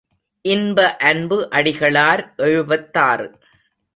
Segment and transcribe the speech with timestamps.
[0.45, 0.95] இன்ப
[1.01, 3.27] அன்பு அடிகளார் எழுபத்தாறு.